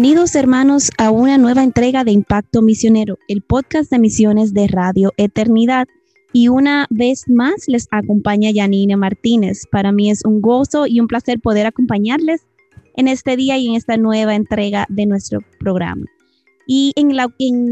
[0.00, 5.12] Bienvenidos hermanos a una nueva entrega de Impacto Misionero, el podcast de misiones de Radio
[5.18, 5.88] Eternidad.
[6.32, 9.66] Y una vez más les acompaña Yanine Martínez.
[9.70, 12.46] Para mí es un gozo y un placer poder acompañarles
[12.96, 16.06] en este día y en esta nueva entrega de nuestro programa.
[16.66, 17.10] Y en,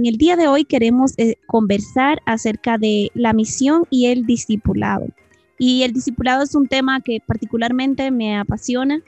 [0.05, 5.07] el día de hoy queremos eh, conversar acerca de la misión y el discipulado.
[5.59, 9.01] Y el discipulado es un tema que particularmente me apasiona.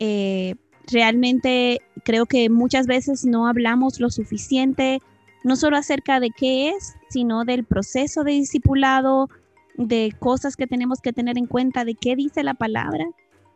[0.00, 0.56] Eh,
[0.90, 5.00] realmente creo que muchas veces no hablamos lo suficiente,
[5.42, 9.28] no solo acerca de qué es, sino del proceso de discipulado,
[9.76, 13.06] de cosas que tenemos que tener en cuenta, de qué dice la palabra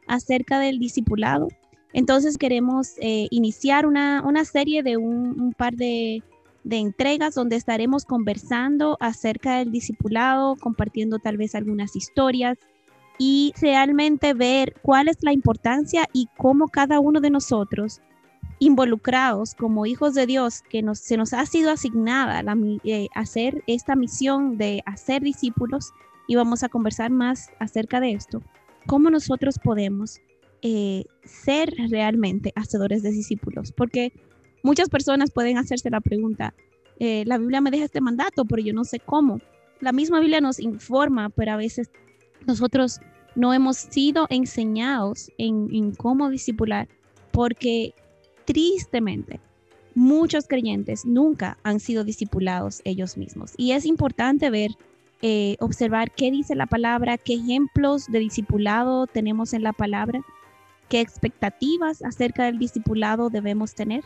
[0.06, 1.48] acerca del discipulado.
[1.92, 6.22] Entonces queremos eh, iniciar una, serie de un, par de,
[6.68, 12.58] entregas donde estaremos conversando acerca del discipulado, compartiendo tal vez algunas historias,
[13.18, 18.00] y realmente ver cuál es la importancia y cómo cada uno de nosotros
[18.60, 23.62] involucrados como hijos de Dios que nos, se nos ha sido asignada la, eh, hacer
[23.66, 25.92] esta misión de hacer discípulos
[26.26, 28.42] y vamos a conversar más acerca de esto,
[28.86, 30.20] cómo nosotros podemos
[30.62, 34.12] eh, ser realmente hacedores de discípulos, porque
[34.62, 36.54] muchas personas pueden hacerse la pregunta,
[36.98, 39.40] eh, la Biblia me deja este mandato, pero yo no sé cómo.
[39.80, 41.90] La misma Biblia nos informa, pero a veces
[42.48, 43.00] nosotros
[43.36, 46.88] no hemos sido enseñados en, cómo discipular,
[47.30, 47.94] porque
[48.46, 49.38] tristemente
[49.94, 53.52] muchos creyentes nunca han sido discipulados ellos mismos.
[53.56, 54.70] Y es importante ver,
[55.22, 60.20] eh, observar qué dice la palabra, qué ejemplos de discipulado tenemos en la palabra,
[60.88, 64.04] qué expectativas acerca del discipulado debemos tener.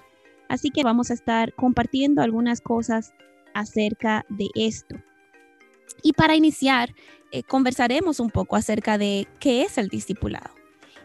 [0.49, 3.15] Así que vamos a estar compartiendo algunas cosas
[3.55, 4.97] acerca de esto.
[6.03, 6.95] Y para iniciar,
[7.33, 10.51] eh, conversaremos un poco acerca de qué es el discipulado.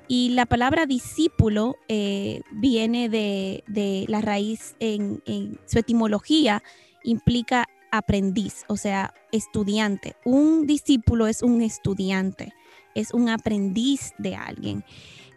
[0.10, 5.22] Y la palabra discípulo eh, viene de, la raíz en,
[5.66, 6.64] su etimología,
[7.04, 10.16] implica aprendiz, o sea, estudiante.
[10.26, 12.54] Un discípulo es un estudiante,
[12.94, 14.84] es un aprendiz de alguien.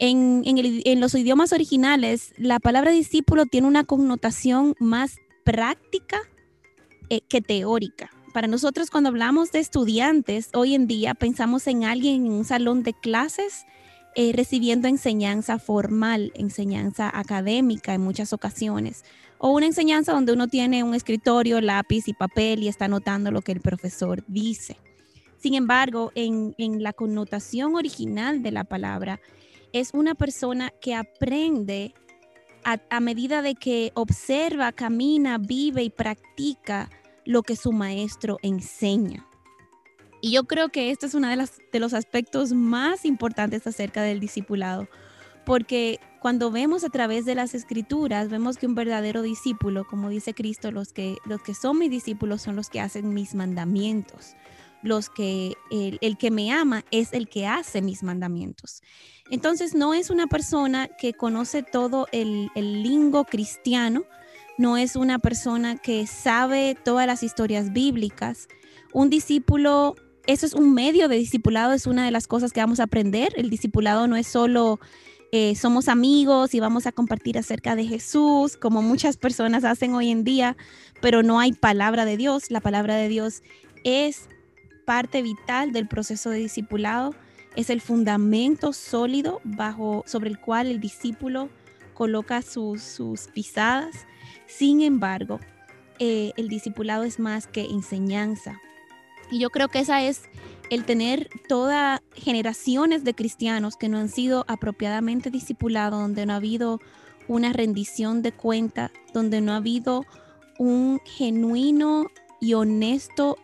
[0.00, 6.18] En, los idiomas originales, la palabra discípulo tiene una connotación más práctica
[7.10, 12.26] eh, que teórica para nosotros cuando hablamos de estudiantes, hoy en día pensamos en alguien
[12.26, 13.66] en un salón de clases
[14.14, 19.04] eh, recibiendo enseñanza formal, enseñanza académica en muchas ocasiones,
[19.38, 23.42] o una enseñanza donde uno tiene un escritorio, lápiz y papel y está anotando lo
[23.42, 24.76] que el profesor dice.
[25.38, 29.20] Sin embargo, en, la connotación original de la palabra,
[29.72, 31.94] es una persona que aprende
[32.62, 36.90] a medida de que observa, camina, vive y practica
[37.24, 39.26] lo que su maestro enseña.
[40.20, 44.20] Y yo creo que este es uno de, de los aspectos más importantes acerca del
[44.20, 44.88] discipulado,
[45.46, 50.34] porque cuando vemos a través de las escrituras, vemos que un verdadero discípulo, como dice
[50.34, 54.36] Cristo, los que, los que son mis discípulos son los que hacen mis mandamientos.
[54.82, 58.82] Los que el, que me ama es el que hace mis mandamientos.
[59.30, 64.04] Entonces no es una persona que conoce todo el, el lingo cristiano,
[64.60, 68.46] no es una persona que sabe todas las historias bíblicas.
[68.92, 72.78] Un discípulo, eso es un medio de discipulado, es una de las cosas que vamos
[72.78, 73.32] a aprender.
[73.36, 74.78] El discipulado no es solo
[75.32, 80.10] eh, somos amigos y vamos a compartir acerca de Jesús, como muchas personas hacen hoy
[80.10, 80.58] en día,
[81.00, 82.50] pero no hay palabra de Dios.
[82.50, 83.42] La palabra de Dios
[83.82, 84.28] es
[84.84, 87.14] parte vital del proceso de discipulado,
[87.56, 91.48] es el fundamento sólido bajo, sobre el cual el discípulo
[91.94, 94.06] coloca sus, sus pisadas
[94.50, 95.40] sin embargo,
[95.98, 98.60] eh, el discipulado es más que enseñanza.
[99.30, 100.22] Y yo creo que esa es
[100.70, 106.36] el tener todas generaciones de cristianos que no han sido apropiadamente discipulados, donde no ha
[106.36, 106.80] habido
[107.28, 110.04] una rendición de cuenta, donde no ha habido
[110.58, 112.10] un genuino
[112.40, 113.36] y honesto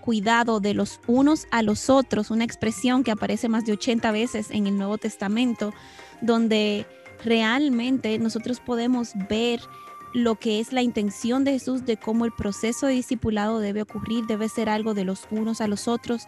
[0.00, 4.50] cuidado de los unos a los otros, una expresión que aparece más de 80 veces
[4.50, 5.74] en el Nuevo Testamento,
[6.20, 6.86] donde
[7.24, 9.60] realmente nosotros podemos ver
[10.16, 14.24] lo que es la intención de Jesús de cómo el proceso de discipulado debe ocurrir,
[14.24, 16.22] debe ser algo de los unos a los otros,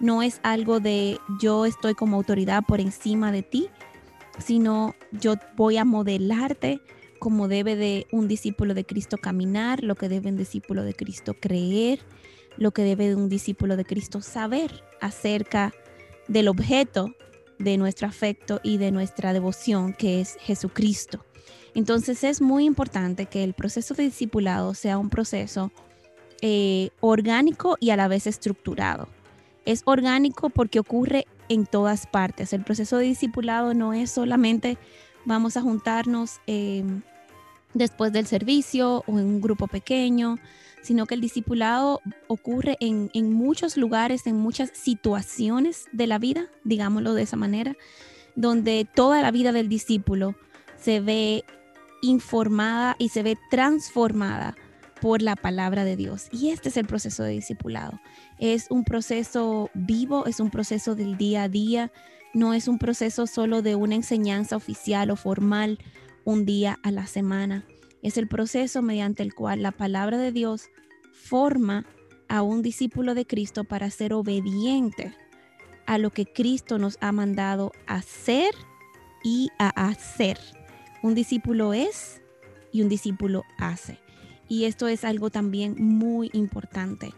[0.00, 3.68] no es algo de yo estoy como autoridad por encima de ti,
[4.40, 6.80] sino yo voy a modelarte,
[7.20, 11.34] cómo debe de un discípulo de Cristo caminar, lo que debe un discípulo de Cristo
[11.34, 12.00] creer,
[12.56, 15.72] lo que debe un discípulo de Cristo saber acerca
[16.26, 17.14] del objeto
[17.60, 21.24] de nuestro afecto y de nuestra devoción, que es Jesucristo.
[21.74, 25.70] Entonces es muy importante que el proceso de discipulado sea un proceso
[26.40, 29.08] eh, orgánico y a la vez estructurado.
[29.64, 32.52] Es orgánico porque ocurre en todas partes.
[32.52, 34.78] El proceso de discipulado no es solamente
[35.24, 36.84] vamos a juntarnos eh,
[37.74, 40.36] después del servicio o en un grupo pequeño,
[40.82, 46.46] sino que el discipulado ocurre en, en, muchos lugares, en muchas situaciones de la vida,
[46.64, 47.76] digámoslo de esa manera,
[48.36, 50.34] donde toda la vida del discípulo
[50.76, 51.44] se ve
[52.02, 54.56] informada y se ve transformada
[55.00, 56.28] por la palabra de Dios.
[56.32, 58.00] Y este es el proceso de discipulado.
[58.38, 61.92] Es un proceso vivo, es un proceso del día a día,
[62.34, 65.78] no es un proceso solo de una enseñanza oficial o formal
[66.24, 67.64] un día a la semana.
[68.02, 70.68] Es el proceso mediante el cual la palabra de Dios
[71.12, 71.86] forma
[72.28, 75.14] a un discípulo de Cristo para ser obediente
[75.86, 78.54] a lo que Cristo nos ha mandado hacer
[79.24, 80.38] y a hacer.
[81.02, 82.20] Un discípulo es
[82.72, 83.98] y un discípulo hace.
[84.48, 87.12] Y esto es algo también muy importante.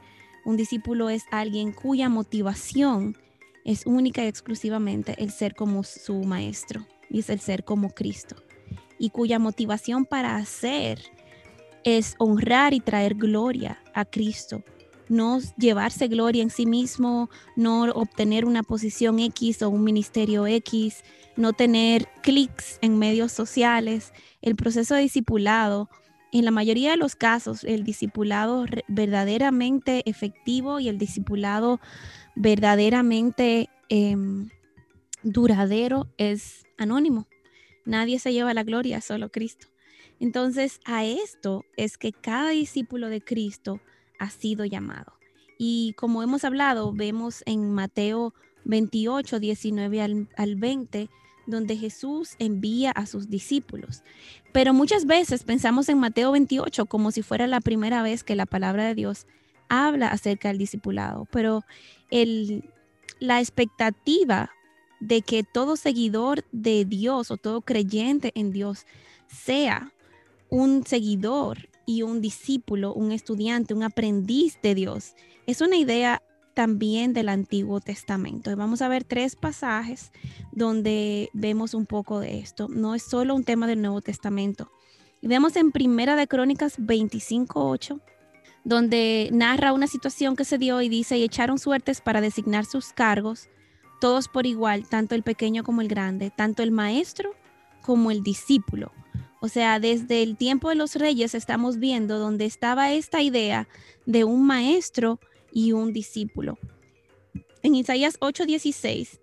[0.44, 3.16] Un discípulo es alguien cuya motivación
[3.64, 8.36] es única y exclusivamente el ser como su maestro y es el ser como Cristo.
[8.98, 11.00] Y cuya motivación para hacer
[11.84, 14.62] es honrar y traer gloria a Cristo.
[15.10, 21.04] No llevarse gloria en sí mismo, no obtener una posición X o un ministerio X,
[21.36, 24.12] no tener clics en medios sociales.
[24.40, 25.90] El proceso de discipulado
[26.32, 31.80] en la mayoría de los casos, el discipulado verdaderamente efectivo y el discipulado
[32.36, 34.48] verdaderamente em,
[35.22, 37.26] duradero es anónimo.
[37.84, 39.66] Nadie se lleva la gloria, solo Cristo.
[40.20, 43.80] Entonces, a esto es que cada discípulo de Cristo
[44.20, 45.14] ha sido llamado.
[45.58, 48.32] Y como hemos hablado, vemos en Mateo
[48.64, 51.10] 28, 19 al, al 20,
[51.46, 54.02] donde Jesús envía a sus discípulos.
[54.52, 58.46] Pero muchas veces pensamos en Mateo 28 como si fuera la primera vez que la
[58.46, 59.26] palabra de Dios
[59.68, 61.64] habla acerca del discipulado, pero
[62.10, 62.70] el,
[63.20, 64.50] la expectativa
[64.98, 68.84] de que todo seguidor de Dios o todo creyente en Dios
[69.28, 69.92] sea
[70.50, 75.16] un seguidor y un discípulo, un estudiante, un aprendiz de Dios,
[75.48, 76.22] es una idea
[76.54, 78.54] también del Antiguo Testamento.
[78.56, 80.12] vamos a ver tres pasajes
[80.52, 82.68] donde vemos un poco de esto.
[82.68, 84.70] No es solo un tema del Nuevo Testamento.
[85.20, 88.00] Y vemos en Primera de Crónicas 25.8,
[88.62, 92.92] donde narra una situación que se dio y dice, y echaron suertes para designar sus
[92.92, 93.48] cargos,
[94.00, 97.34] todos por igual, tanto el pequeño como el grande, tanto el maestro
[97.82, 98.92] como el discípulo.
[99.40, 103.68] O sea, desde el tiempo de los reyes estamos viendo donde estaba esta idea
[104.04, 105.18] de un maestro
[105.52, 106.58] y un discípulo.
[107.62, 109.18] En Isaías 8:16,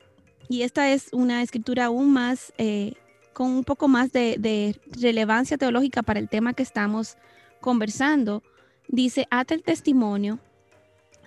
[0.50, 2.94] y esta es una escritura aún más, eh,
[3.34, 7.16] con un poco más de, de relevancia teológica para el tema que estamos
[7.62, 8.42] conversando,
[8.88, 10.40] dice, ata el testimonio,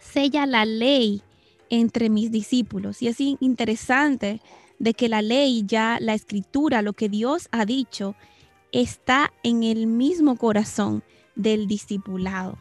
[0.00, 1.22] sella la ley
[1.68, 3.02] entre mis discípulos.
[3.02, 4.40] Y es interesante
[4.80, 8.16] de que la ley, ya la escritura, lo que Dios ha dicho,
[8.72, 11.02] está en el mismo corazón
[11.34, 12.58] del discipulado.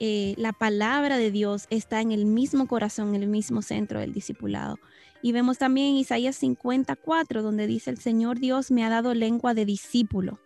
[0.00, 4.12] Eh, la palabra de Dios está en el mismo corazón, en el mismo centro del
[4.12, 4.78] discipulado.
[5.22, 9.54] Y vemos también en Isaías 54, donde dice, el Señor Dios me ha dado lengua
[9.54, 10.40] de discípulo,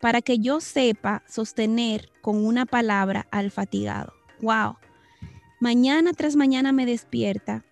[0.00, 4.12] para que yo sepa sostener con una palabra al fatigado.
[4.40, 4.76] ¡Wow!
[5.60, 7.64] Mañana tras mañana me despierta,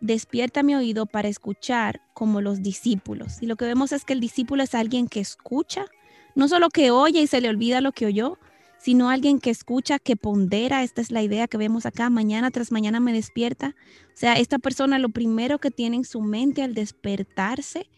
[0.00, 3.42] despierta mi oído para escuchar como los discípulos.
[3.42, 5.86] Y lo que vemos es que el discípulo es alguien que escucha,
[6.34, 8.38] no solo que oye y se le olvida lo que oyó,
[8.78, 10.82] sino alguien que escucha, que pondera.
[10.82, 12.08] Esta es la idea que vemos acá.
[12.08, 13.74] Mañana tras mañana me despierta.
[14.08, 17.88] O sea, esta persona lo primero que tiene en su mente al despertarse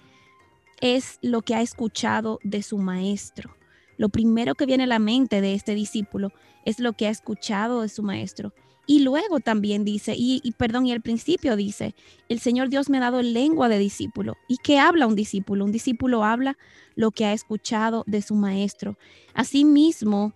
[0.80, 3.54] es lo que ha escuchado de su maestro.
[3.96, 6.32] Lo primero que viene a la mente de este discípulo
[6.64, 8.52] es lo que ha escuchado de su maestro.
[8.86, 11.94] Y luego también dice, y, y, perdón, y al principio dice,
[12.28, 14.36] el Señor Dios me ha dado lengua de discípulo.
[14.48, 15.64] ¿Y qué habla un discípulo?
[15.64, 16.58] Un discípulo habla
[16.96, 18.98] lo que ha escuchado de su maestro.
[19.34, 20.32] Asimismo,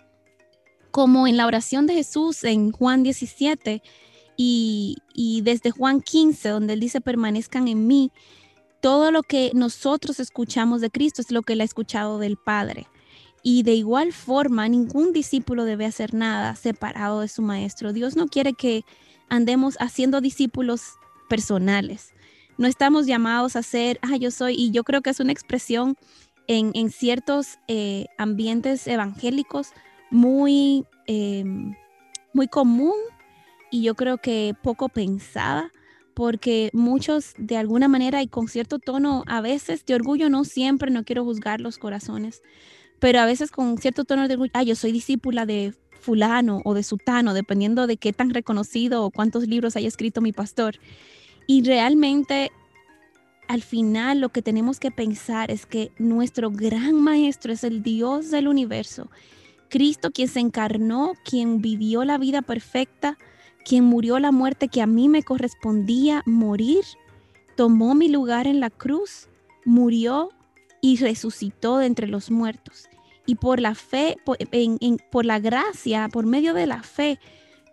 [0.90, 3.82] como en la oración de Jesús en Juan 17
[4.36, 4.96] y,
[5.42, 8.10] desde Juan 15, donde él dice, permanezcan en mí,
[8.80, 12.86] todo lo que nosotros escuchamos de Cristo es lo que él ha escuchado del Padre.
[13.42, 17.92] Y de igual forma, ningún discípulo debe hacer nada separado de su maestro.
[17.92, 18.84] Dios no quiere que
[19.28, 20.82] andemos haciendo discípulos
[21.28, 22.12] personales.
[22.58, 25.96] No estamos llamados a ser, ah, yo soy, y yo creo que es una expresión
[26.48, 29.72] en, ciertos eh, ambientes evangélicos
[30.10, 31.74] muy, em,
[32.32, 32.94] muy común
[33.70, 35.72] y yo creo que poco pensada
[36.14, 40.90] porque muchos de alguna manera y con cierto tono a veces de orgullo, no siempre,
[40.90, 42.42] no quiero juzgar los corazones,
[42.98, 46.74] pero a veces con cierto tono de orgullo, ah, yo soy discípula de fulano o
[46.74, 50.76] de sutano, dependiendo de qué tan reconocido o cuántos libros haya escrito mi pastor.
[51.46, 52.52] Y realmente
[53.48, 58.30] al final lo que tenemos que pensar es que nuestro gran maestro es el Dios
[58.30, 59.10] del universo,
[59.68, 63.18] Cristo quien se encarnó, quien vivió la vida perfecta,
[63.64, 66.84] quien murió la muerte que a mí me correspondía morir,
[67.56, 69.28] tomó mi lugar en la cruz,
[69.64, 70.30] murió
[70.86, 72.88] y resucitó de entre los muertos.
[73.26, 74.38] Y por la fe, por,
[75.10, 77.18] por la gracia, por medio de la fe,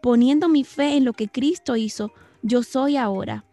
[0.02, 3.46] poniendo mi fe en lo que Cristo hizo, yo soy ahora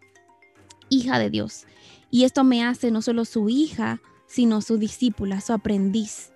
[0.89, 1.67] hija de Dios.
[2.11, 6.33] Y esto me hace no solo su hija, sino su discípula, su aprendiz.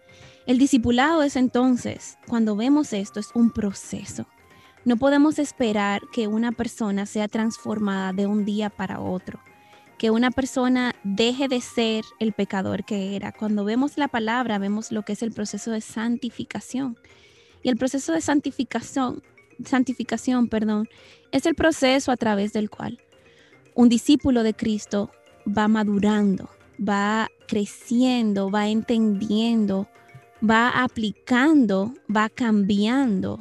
[0.47, 4.27] El discipulado es entonces, cuando vemos esto, es un proceso.
[4.85, 9.41] No podemos esperar que una persona sea transformada de un día para otro,
[9.99, 13.33] que una persona deje de ser el pecador que era.
[13.33, 16.99] Cuando vemos la palabra, vemos lo que es el proceso de santificación.
[17.63, 19.23] Y el proceso de santificación,
[19.65, 20.89] santificación, perdón,
[21.33, 22.99] es el proceso a través del cual
[23.75, 25.11] un discípulo de Cristo
[25.47, 26.49] va madurando,
[26.79, 29.89] va creciendo, va entendiendo,
[30.49, 33.41] va aplicando, va cambiando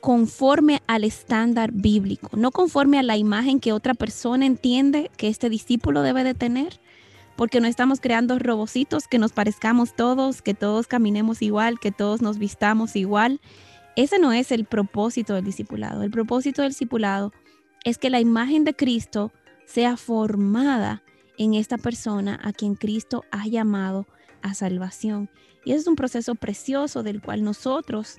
[0.00, 5.48] conforme al estándar bíblico, no conforme a la imagen que otra persona entiende que este
[5.48, 6.80] discípulo debe de tener,
[7.36, 12.20] porque no estamos creando robocitos que nos parezcamos todos, que todos caminemos igual, que todos
[12.20, 13.40] nos vistamos igual.
[13.96, 16.02] Ese no es el propósito del discipulado.
[16.02, 17.32] El propósito del discipulado
[17.84, 19.32] es que la imagen de Cristo
[19.66, 21.02] sea formada
[21.36, 24.06] en esta persona a quien Cristo ha llamado
[24.42, 25.30] a salvación.
[25.64, 28.16] Y es un proceso precioso del cual nosotros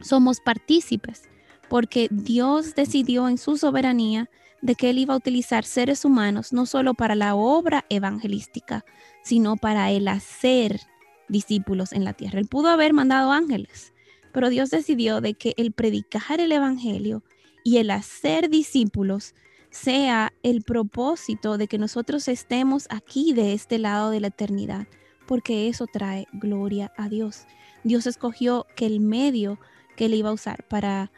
[0.00, 1.22] somos partícipes,
[1.68, 4.28] porque Dios decidió en su soberanía
[4.62, 8.84] de que Él iba a utilizar seres humanos no solo para la obra evangelística,
[9.22, 10.80] sino para el hacer
[11.28, 12.38] discípulos en la tierra.
[12.38, 13.92] Él pudo haber mandado ángeles,
[14.32, 17.22] pero Dios decidió de que el predicar el Evangelio
[17.64, 19.34] y el hacer discípulos
[19.70, 24.86] sea el propósito de que nosotros estemos aquí de este lado de la eternidad,
[25.26, 27.46] porque eso trae gloria a Dios.
[27.84, 29.58] Dios escogió que el medio
[30.00, 31.12] que él iba a usar para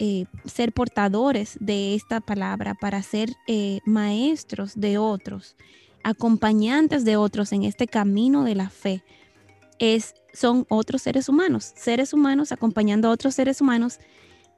[0.00, 5.54] eh, ser portadores de esta palabra, para ser eh, maestros de otros,
[6.02, 9.04] acompañantes de otros en este camino de la fe,
[9.78, 14.00] es, son otros seres humanos, seres humanos acompañando a otros seres humanos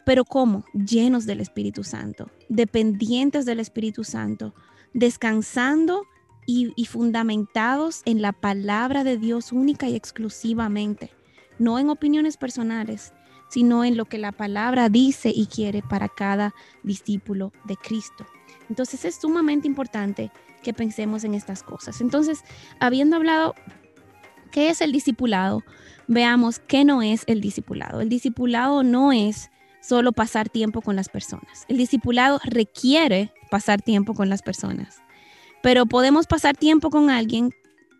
[0.06, 0.64] pero ¿cómo?
[0.72, 4.54] Llenos del Espíritu Santo, dependientes del Espíritu Santo,
[4.94, 6.04] descansando
[6.46, 11.10] y, fundamentados en la palabra de Dios única y exclusivamente,
[11.58, 13.12] no en opiniones personales,
[13.56, 18.26] sino en lo que la palabra dice y quiere para cada discípulo de Cristo.
[18.68, 20.30] Entonces es sumamente importante
[20.62, 22.02] que pensemos en estas cosas.
[22.02, 22.44] Entonces,
[22.80, 23.54] habiendo hablado
[24.52, 25.62] qué es el discipulado,
[26.06, 28.02] veamos qué no es el discipulado.
[28.02, 31.64] El discipulado no es solo pasar tiempo con las personas.
[31.66, 34.98] El discipulado requiere pasar tiempo con las personas,
[35.62, 37.54] pero podemos pasar tiempo con alguien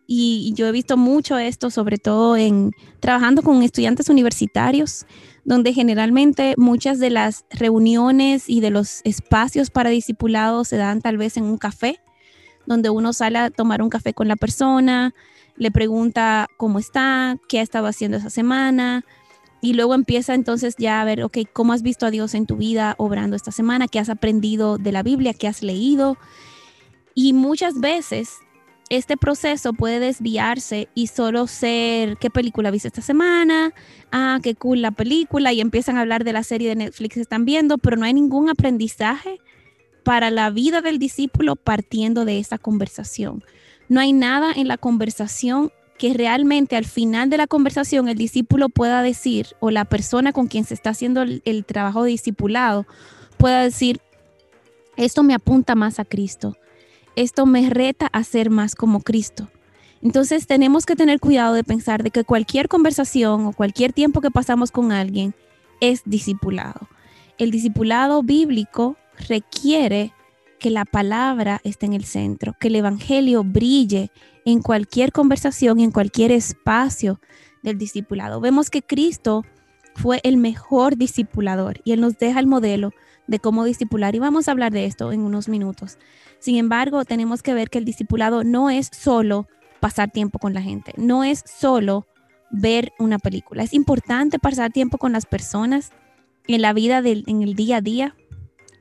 [0.07, 5.07] y, yo he visto mucho esto, sobre todo en trabajando con estudiantes universitarios,
[5.45, 11.17] donde generalmente muchas de las reuniones y de los espacios para discipulado se dan tal
[11.19, 12.01] vez en un café,
[12.67, 15.13] donde uno sale a tomar un café con la persona,
[15.57, 19.05] le pregunta cómo está, qué ha estado haciendo esa semana,
[19.61, 22.57] y luego empieza entonces ya a ver, ok, ¿cómo has visto a Dios en tu
[22.57, 23.89] vida obrando esta semana?
[23.89, 25.35] ¿Qué has aprendido de la Biblia?
[25.35, 26.19] ¿Qué has leído?
[27.15, 28.37] Y muchas veces
[28.89, 33.73] este proceso puede desviarse y solo ser, ¿qué película viste esta semana?
[34.13, 35.53] Ah, qué cool la película.
[35.53, 38.15] Y empiezan a hablar de la serie de Netflix que están viendo, pero no hay
[38.15, 39.41] ningún aprendizaje
[40.05, 43.43] para la vida del discípulo partiendo de esa conversación.
[43.89, 48.69] No hay nada en la conversación que realmente al final de la conversación el discípulo
[48.69, 52.87] pueda decir, o la persona con quien se está haciendo el, trabajo discipulado,
[53.37, 54.01] pueda decir,
[54.97, 56.57] esto me apunta más a Cristo,
[57.17, 59.49] esto me reta a ser más como Cristo.
[60.03, 64.31] Entonces tenemos que tener cuidado de pensar de que cualquier conversación o cualquier tiempo que
[64.31, 65.35] pasamos con alguien
[65.81, 66.89] es discipulado.
[67.39, 68.97] El discipulado bíblico
[69.29, 70.13] requiere
[70.59, 74.11] que la palabra esté en el centro, que el Evangelio brille
[74.45, 77.21] en cualquier conversación en cualquier espacio
[77.63, 78.41] del discipulado.
[78.41, 79.45] Vemos que Cristo
[79.95, 82.93] fue el mejor discipulador y Él nos deja el modelo
[83.27, 85.99] de cómo discipular y vamos a hablar de esto en unos minutos.
[86.39, 89.49] Sin embargo, tenemos que ver que el discipulado no es solo
[89.81, 90.93] pasar tiempo con la gente.
[90.97, 92.07] No es solo
[92.51, 93.63] ver una película.
[93.63, 95.91] Es importante pasar tiempo con las personas
[96.47, 98.17] en la vida, del, en el día a día.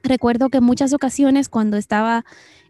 [0.04, 2.26] Recuerdo que en muchas ocasiones cuando estaba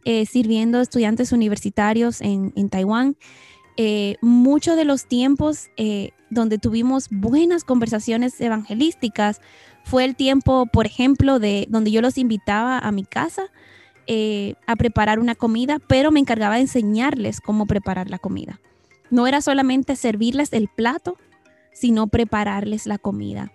[0.05, 3.17] eh, sirviendo estudiantes universitarios en, en Taiwán,
[3.77, 9.41] eh, muchos de los tiempos eh, donde tuvimos buenas conversaciones evangelísticas
[9.85, 13.43] fue el tiempo, por ejemplo, de donde yo los invitaba a mi casa
[14.67, 18.59] a preparar una comida, pero me encargaba de enseñarles cómo preparar la comida.
[19.09, 21.17] No era solamente servirles el plato,
[21.73, 23.51] sino prepararles la comida.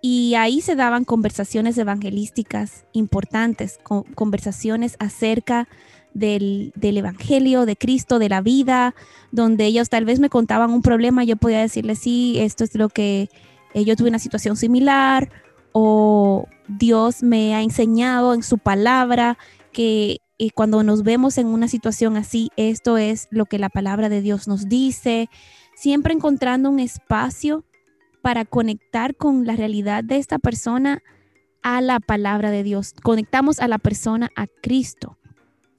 [0.00, 3.78] Y ahí se daban conversaciones evangelísticas importantes,
[4.14, 5.68] conversaciones acerca
[6.14, 8.94] del, Evangelio, de Cristo, de la vida,
[9.32, 12.88] donde ellos tal vez me contaban un problema, yo podía decirles, sí, esto es lo
[12.88, 13.28] que
[13.74, 15.30] eh, yo tuve una situación similar,
[15.78, 19.36] o Dios me ha enseñado en su palabra
[19.72, 24.08] que y cuando nos vemos en una situación así, esto es lo que la palabra
[24.08, 25.28] de Dios nos dice,
[25.74, 27.66] siempre encontrando un espacio
[28.22, 31.02] para conectar con la realidad de esta persona
[31.62, 32.94] a la palabra de Dios.
[33.02, 35.18] Conectamos a la persona a Cristo.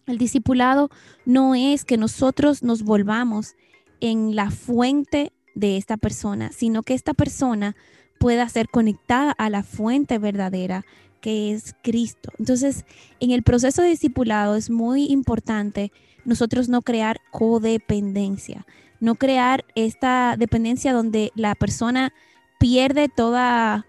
[0.06, 0.92] El discipulado
[1.26, 3.56] no es que nosotros nos volvamos
[4.00, 7.76] en la fuente de esta persona, sino que esta persona
[8.18, 10.86] pueda ser conectada a la fuente verdadera
[11.22, 12.32] que es Cristo.
[12.40, 12.86] Entonces,
[13.20, 15.92] en el proceso de discipulado es muy importante
[16.26, 18.66] nosotros no crear codependencia,
[19.00, 22.14] no crear esta dependencia donde la persona
[22.60, 23.86] pierde toda,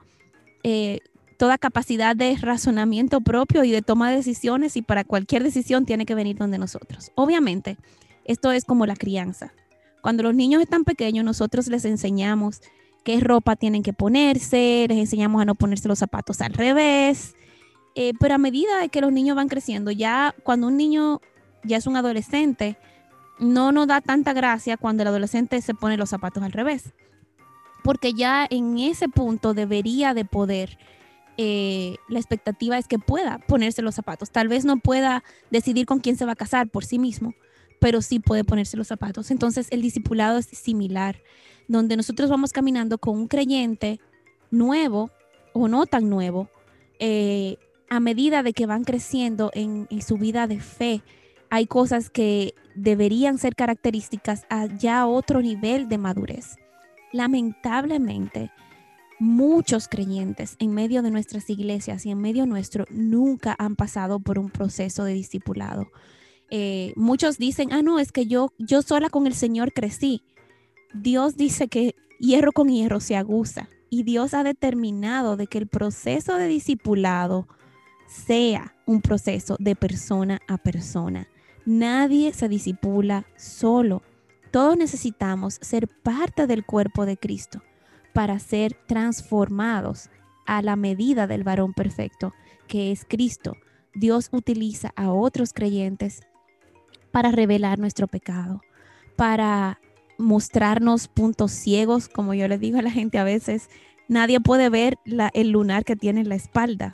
[0.62, 1.00] eh,
[1.37, 6.06] toda capacidad de razonamiento propio y de toma de decisiones y para cualquier decisión tiene
[6.06, 7.11] que venir donde nosotros.
[7.16, 7.76] Obviamente,
[8.25, 9.52] esto es como la crianza.
[10.00, 12.61] Cuando los niños están pequeños, nosotros les enseñamos
[13.08, 17.36] qué ropa tienen que ponerse, les enseñamos a no ponerse los zapatos al revés.
[17.94, 21.22] Eh, pero a medida de que los niños van creciendo, ya cuando un niño
[21.64, 22.76] ya es un adolescente,
[23.38, 26.92] no nos da tanta gracia cuando el adolescente se pone los zapatos al revés.
[27.82, 30.76] Porque ya en ese punto debería de poder,
[31.38, 34.30] eh, la expectativa es que pueda ponerse los zapatos.
[34.30, 37.32] Tal vez no pueda decidir con quién se va a casar por sí mismo,
[37.80, 39.30] pero sí puede ponerse los zapatos.
[39.30, 41.16] Entonces el discipulado es similar
[41.69, 44.00] donde nosotros vamos caminando con un creyente
[44.50, 45.11] nuevo
[45.52, 46.49] o no tan nuevo,
[46.99, 47.57] eh,
[47.91, 51.02] a medida de que van creciendo en, su vida de fe,
[51.50, 56.57] hay cosas que deberían ser características a ya otro nivel de madurez.
[57.13, 58.50] Lamentablemente,
[59.19, 64.39] muchos creyentes en medio de nuestras iglesias y en medio nuestro nunca han pasado por
[64.39, 65.89] un proceso de discipulado.
[66.50, 70.23] Eh, muchos dicen, ah, no, es que yo, yo sola con el Señor crecí.
[70.94, 75.66] Dios dice que hierro con hierro se aguza y Dios ha determinado de que el
[75.66, 77.46] proceso de discipulado
[78.06, 81.28] sea un proceso de persona a persona.
[81.66, 84.02] Nadie se disipula solo.
[84.50, 87.62] Todos necesitamos ser parte del cuerpo de Cristo
[88.14, 90.08] para ser transformados
[90.46, 92.32] a la medida del varón perfecto,
[92.66, 93.56] que es Cristo.
[93.94, 96.22] Dios utiliza a otros creyentes
[97.10, 98.62] para revelar nuestro pecado,
[99.16, 99.78] para
[100.19, 103.71] mostrarnos puntos ciegos, como yo le digo a la gente a veces,
[104.09, 104.99] nadie puede ver
[105.33, 106.93] el lunar que tiene en la espalda.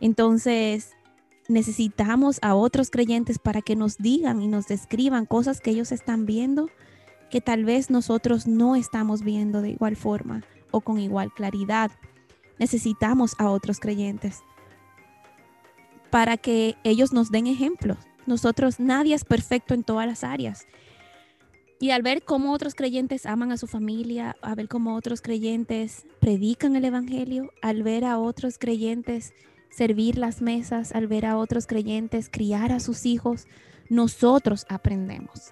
[0.00, 0.90] Entonces,
[1.48, 6.26] necesitamos a otros creyentes para que nos digan y nos describan cosas que ellos están
[6.26, 6.68] viendo
[7.30, 11.90] que tal vez nosotros no estamos viendo de igual forma o con igual claridad.
[12.58, 14.42] Necesitamos a otros creyentes
[16.10, 17.98] para que ellos nos den ejemplos.
[18.26, 20.66] Nosotros, nadie es perfecto en todas las áreas
[21.78, 26.06] y al ver cómo otros creyentes aman a su familia, a ver cómo otros creyentes
[26.20, 29.34] predican el Evangelio, al ver a otros creyentes
[29.70, 33.46] servir las mesas, al ver a otros creyentes criar a sus hijos,
[33.90, 35.50] nosotros aprendemos.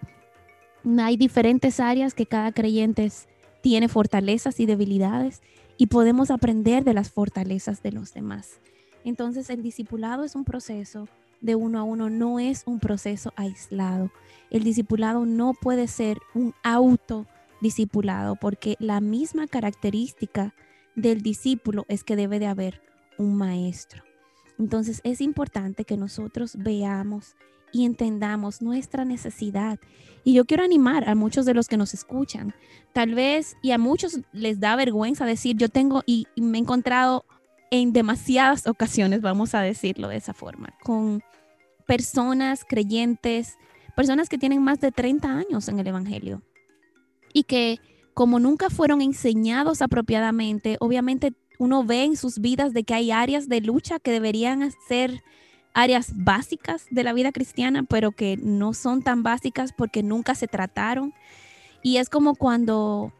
[0.98, 3.10] Hay diferentes áreas que cada creyente
[3.60, 5.42] tiene fortalezas y debilidades
[5.76, 8.60] y podemos aprender de las fortalezas de los demás.
[9.04, 11.08] Entonces el discipulado es un proceso
[11.44, 14.10] de uno a uno no es un proceso aislado.
[14.50, 20.54] El discipulado no puede ser un autodiscipulado porque la misma característica
[20.96, 22.80] del discípulo es que debe de haber
[23.18, 24.02] un maestro.
[24.58, 27.36] Entonces es importante que nosotros veamos
[27.72, 29.78] y entendamos nuestra necesidad.
[30.22, 32.54] Y yo quiero animar a muchos de los que nos escuchan,
[32.94, 36.60] tal vez, y a muchos les da vergüenza decir, yo tengo, y, y me he
[36.62, 37.26] encontrado
[37.70, 41.22] en demasiadas ocasiones, vamos a decirlo de esa forma, con
[41.86, 43.56] personas creyentes,
[43.96, 46.42] personas que tienen más de 30 años en el Evangelio
[47.32, 47.80] y que
[48.14, 53.48] como nunca fueron enseñados apropiadamente, obviamente uno ve en sus vidas de que hay áreas
[53.48, 55.22] de lucha que deberían ser
[55.72, 60.46] áreas básicas de la vida cristiana, pero que no son tan básicas porque nunca se
[60.46, 61.12] trataron.
[61.82, 63.12] Y es como cuando,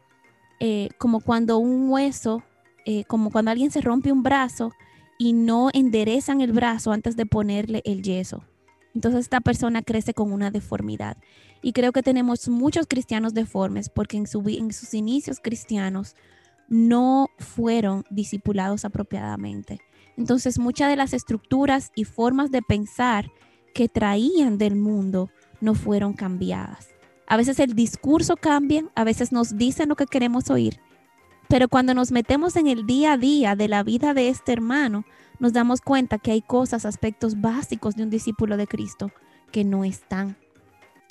[0.59, 2.43] eh, como cuando un hueso,
[2.85, 4.71] eh, como cuando alguien se rompe un brazo
[5.17, 8.43] y no enderezan el brazo antes de ponerle el yeso.
[8.93, 11.17] Entonces esta persona crece con una deformidad.
[11.61, 16.15] Y creo que tenemos muchos cristianos deformes porque en, en sus inicios cristianos
[16.69, 19.79] no fueron discipulados apropiadamente.
[20.17, 23.31] Entonces muchas de las estructuras y formas de pensar
[23.73, 26.89] que traían del mundo no fueron cambiadas.
[27.27, 30.79] A veces el discurso cambia, a veces nos dicen lo que queremos oír,
[31.47, 35.05] pero cuando nos metemos en el día a día de la vida de este hermano,
[35.39, 39.11] nos damos cuenta que hay cosas, aspectos básicos de un discípulo de Cristo
[39.51, 40.37] que no están.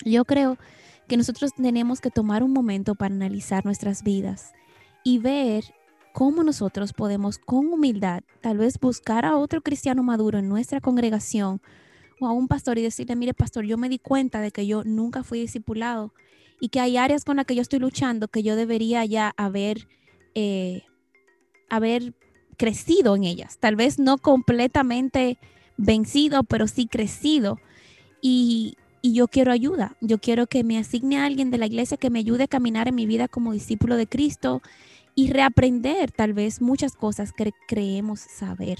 [0.05, 0.59] Yo creo
[1.09, 4.53] que nosotros tenemos que tomar un momento para analizar nuestras vidas
[5.03, 5.65] y ver
[6.13, 11.61] cómo nosotros podemos con humildad tal vez buscar a otro cristiano maduro en nuestra congregación
[12.21, 14.85] o a un pastor y decirle, mire pastor, yo me di cuenta de que yo
[14.85, 16.15] nunca fui discipulado
[16.61, 19.89] y que hay áreas con las que yo estoy luchando que yo debería ya haber,
[20.35, 20.83] eh,
[21.69, 22.15] haber
[22.57, 23.59] crecido en ellas.
[23.59, 25.39] Tal vez no completamente
[25.77, 27.59] vencido, pero sí crecido.
[28.21, 29.97] Y, y yo quiero ayuda.
[30.01, 32.89] Yo quiero que me asigne a alguien de la iglesia que me ayude a caminar
[32.89, 34.63] en mi vida como discípulo de Cristo
[35.15, 38.79] y reaprender tal vez muchas cosas que creemos saber.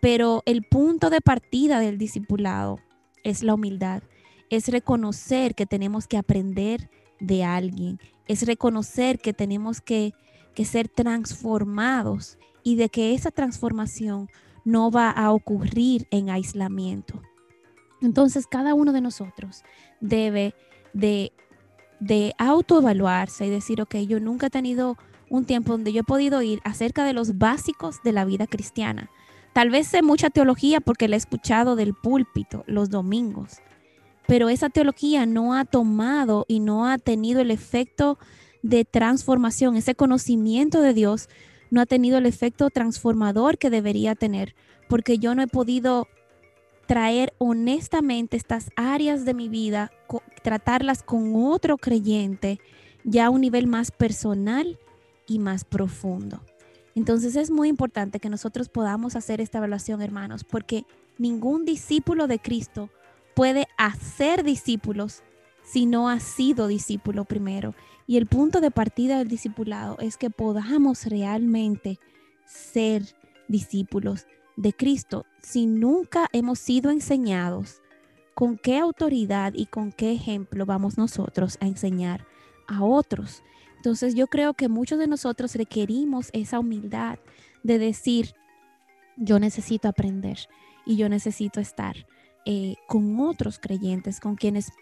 [0.00, 2.78] Pero el punto de partida del discipulado
[3.22, 4.02] es la humildad,
[4.50, 10.12] es reconocer que tenemos que aprender de alguien, es reconocer que tenemos que,
[10.54, 14.28] que ser transformados y de que esa transformación
[14.64, 17.20] no va a ocurrir en aislamiento.
[18.00, 19.62] Entonces cada uno de nosotros
[20.00, 20.54] debe
[20.92, 21.32] de,
[22.00, 24.96] de autoevaluarse y decir, ok, yo nunca he tenido
[25.28, 29.10] un tiempo donde yo he podido ir acerca de los básicos de la vida cristiana.
[29.52, 33.58] Tal vez sé mucha teología porque la he escuchado del púlpito los domingos,
[34.26, 38.18] pero esa teología no ha tomado y no ha tenido el efecto
[38.64, 41.28] de transformación, ese conocimiento de Dios
[41.70, 44.54] no ha tenido el efecto transformador que debería tener,
[44.88, 46.08] porque yo no he podido
[46.86, 49.92] traer honestamente estas áreas de mi vida,
[50.42, 52.58] tratarlas con otro creyente
[53.04, 54.78] ya a un nivel más personal
[55.26, 56.40] y más profundo.
[56.94, 60.86] Entonces es muy importante que nosotros podamos hacer esta evaluación, hermanos, porque
[61.18, 62.88] ningún discípulo de Cristo
[63.34, 65.22] puede hacer discípulos
[65.64, 67.74] si no ha sido discípulo primero.
[68.06, 71.98] Y el punto de partida del discipulado es que podamos realmente
[72.46, 73.02] ser
[73.48, 77.80] discípulos de Cristo si nunca hemos sido enseñados.
[78.34, 82.26] ¿Con qué autoridad y con qué ejemplo vamos nosotros a enseñar
[82.66, 83.42] a otros?
[83.76, 87.18] Entonces yo creo que muchos de nosotros requerimos esa humildad
[87.62, 88.34] de decir,
[89.16, 90.38] yo necesito aprender
[90.84, 92.06] y yo necesito estar
[92.44, 94.72] eh, con otros creyentes, con quienes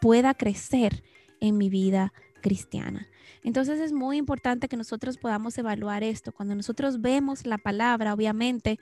[0.00, 1.02] pueda crecer
[1.40, 3.08] en mi vida cristiana.
[3.42, 6.32] Entonces es muy importante que nosotros podamos evaluar esto.
[6.32, 8.78] Cuando nosotros vemos la palabra, obviamente,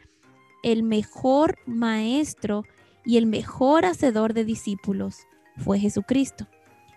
[0.62, 2.64] el mejor maestro
[3.04, 6.46] y el mejor hacedor de discípulos fue Jesucristo.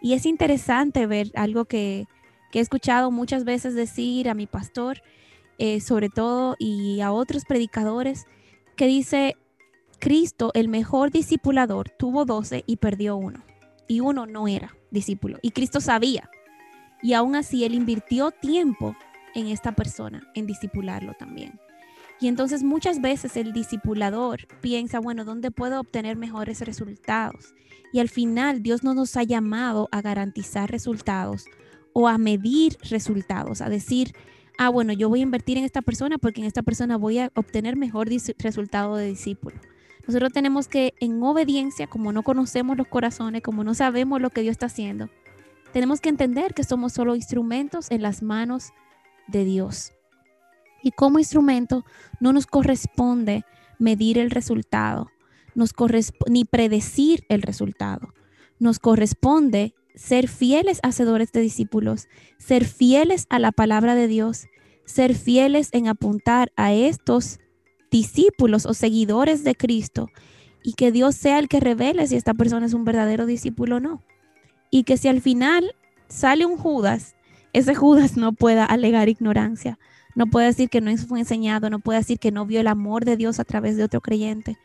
[0.02, 2.08] Y es interesante ver algo que
[2.54, 5.02] he escuchado muchas veces decir a mi pastor,
[5.58, 8.26] eh, sobre todo, y a otros predicadores,
[8.76, 9.36] que dice,
[10.00, 13.43] Cristo, el mejor discipulador, tuvo 12 y perdió uno.
[13.88, 15.38] Y uno no era discípulo.
[15.41, 16.30] Y Cristo sabía.
[17.02, 18.96] Y aún así, Él invirtió tiempo
[19.34, 21.60] en esta persona, en discipularlo también.
[22.20, 27.56] Y entonces muchas veces el discipulador piensa, bueno, ¿dónde puedo obtener mejores resultados?
[27.92, 31.46] Y al final Dios no nos ha llamado a garantizar resultados
[31.94, 34.14] o a medir resultados, a decir,
[34.60, 37.32] ah, bueno, yo voy a invertir en esta persona porque en esta persona voy a
[37.34, 39.58] obtener mejor resultado de discípulo.
[40.08, 44.42] Nosotros tenemos que, en obediencia, como no conocemos los corazones, como no sabemos lo que
[44.42, 45.10] Dios está haciendo,
[45.72, 48.72] tenemos que entender que somos solo instrumentos en las manos
[49.28, 49.94] de Dios.
[50.84, 51.86] Y como instrumento
[52.20, 53.44] no nos corresponde
[53.80, 55.10] medir el resultado,
[55.56, 55.74] nos
[56.28, 58.14] ni predecir el resultado.
[58.60, 62.08] Nos corresponde ser fieles hacedores de discípulos,
[62.38, 64.48] ser fieles a la palabra de Dios,
[64.86, 67.40] ser fieles en apuntar a estos
[67.92, 70.10] discípulos o seguidores de Cristo
[70.64, 73.80] y que Dios sea el que revele si esta persona es un verdadero discípulo o
[73.80, 74.04] no.
[74.72, 75.76] Y que si al final
[76.08, 77.16] sale un Judas,
[77.54, 79.78] ese Judas no pueda alegar ignorancia,
[80.16, 83.06] no puede decir que no fue enseñado, no puede decir que no vio el amor
[83.06, 84.58] de Dios a través de otro creyente.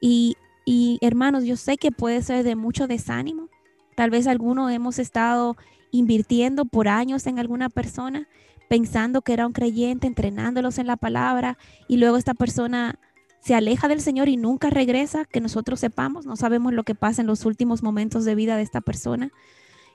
[0.00, 0.36] Y,
[0.66, 3.48] y hermanos, yo sé que puede ser de mucho desánimo,
[3.94, 5.56] Tal vez algunos hemos estado
[5.90, 8.28] invirtiendo por años en alguna persona,
[8.68, 12.98] pensando que era un creyente, entrenándolos en la palabra, y luego esta persona
[13.44, 17.20] se aleja del Señor y nunca regresa, que nosotros sepamos, no sabemos lo que pasa
[17.20, 19.32] en los últimos momentos de vida de esta persona.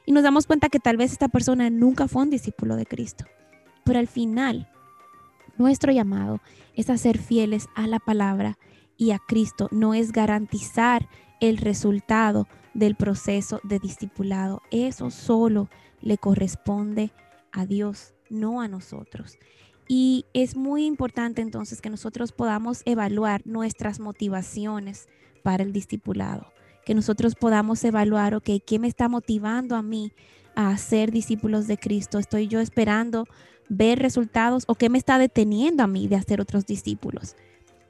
[0.05, 3.25] Y nos damos cuenta que tal vez esta persona nunca fue un discípulo de Cristo.
[3.85, 4.69] Pero al final,
[5.57, 6.41] nuestro llamado
[6.75, 8.59] es a ser fieles a la palabra
[8.97, 11.09] y a Cristo, no es garantizar
[11.39, 14.61] el resultado del proceso de discipulado.
[14.69, 15.69] Eso solo
[16.01, 17.11] le corresponde
[17.51, 19.39] a Dios, no a nosotros.
[19.91, 25.09] Y es muy importante entonces que nosotros podamos evaluar nuestras motivaciones
[25.41, 26.53] para el discipulado,
[26.85, 30.11] que nosotros podamos evaluar, ok, ¿qué me está motivando a mí
[30.53, 32.19] a ser discípulos de Cristo?
[32.19, 33.25] ¿Estoy yo esperando
[33.67, 37.35] ver resultados o qué me está deteniendo a mí de hacer otros discípulos?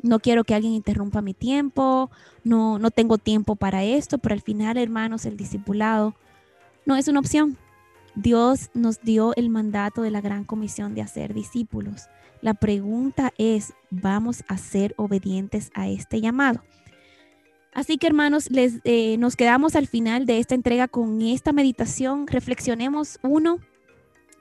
[0.02, 2.10] No quiero que alguien interrumpa mi tiempo,
[2.46, 6.16] no, no tengo tiempo para esto, pero al final, hermanos, el discipulado
[6.86, 7.58] no es una opción,
[8.22, 12.10] Dios nos dio el mandato de la gran comisión de hacer discípulos.
[12.42, 16.62] La pregunta es, ¿vamos a ser obedientes a este llamado?
[17.74, 22.28] Así que hermanos, les, eh, nos quedamos al final de esta entrega con esta meditación.
[22.28, 23.60] Reflexionemos uno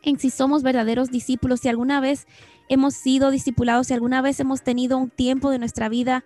[0.02, 2.26] en si somos verdaderos discípulos, si alguna vez
[2.68, 6.24] hemos sido discipulados, si alguna vez hemos tenido un tiempo de nuestra vida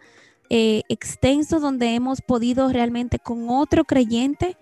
[0.49, 4.57] eh, extenso donde hemos podido realmente con otro creyente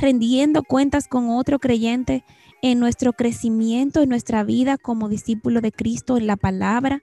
[0.00, 2.24] rendiendo cuentas con otro creyente
[2.62, 7.02] en nuestro crecimiento, en nuestra vida como discípulo de Cristo, en la palabra.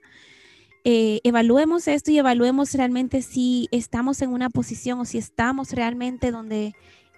[0.84, 6.32] Eh, evaluemos esto y evaluemos realmente si estamos en una posición o si estamos realmente
[6.32, 6.73] donde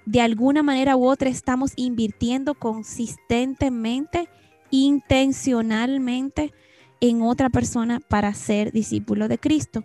[0.05, 4.29] de alguna manera u otra estamos invirtiendo consistentemente,
[4.69, 6.53] intencionalmente
[7.01, 9.83] en otra persona para ser discípulo de Cristo.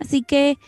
[0.00, 0.58] Así que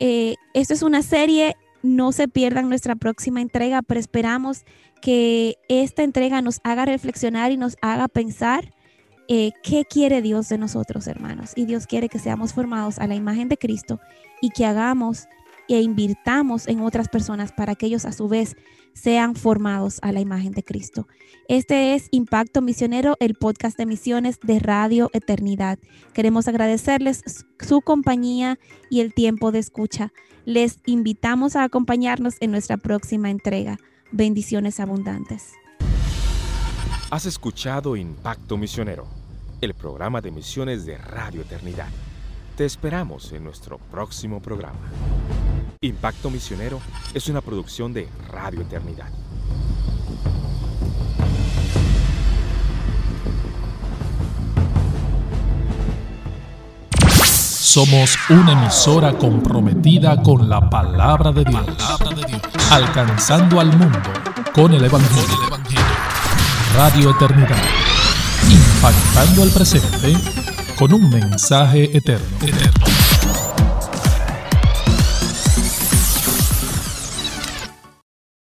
[0.00, 4.64] eh, esto es una serie no se pierdan nuestra próxima entrega, pero esperamos
[5.00, 8.72] que esta entrega nos haga reflexionar y nos haga pensar
[9.28, 11.52] eh, qué quiere Dios de nosotros, hermanos.
[11.54, 14.00] Y Dios quiere que seamos formados a la imagen de Cristo
[14.40, 15.28] y que hagamos
[15.68, 18.56] e invirtamos en otras personas para que ellos a su vez
[18.94, 21.06] sean formados a la imagen de Cristo.
[21.46, 25.78] Este es Impacto Misionero, el podcast de misiones de Radio Eternidad.
[26.12, 27.22] Queremos agradecerles
[27.60, 28.58] su compañía
[28.90, 30.12] y el tiempo de escucha.
[30.44, 33.78] Les invitamos a acompañarnos en nuestra próxima entrega.
[34.10, 35.52] Bendiciones abundantes.
[37.10, 39.06] Has escuchado Impacto Misionero,
[39.60, 41.88] el programa de misiones de Radio Eternidad.
[42.56, 44.80] Te esperamos en nuestro próximo programa.
[45.80, 46.80] Impacto Misionero
[47.14, 49.06] es una producción de Radio Eternidad.
[57.14, 61.64] Somos una emisora comprometida con la palabra de Dios,
[62.72, 64.10] alcanzando al mundo
[64.52, 65.58] con el Evangelio.
[66.74, 67.62] Radio Eternidad,
[68.50, 70.16] impactando al presente
[70.76, 72.97] con un mensaje eterno.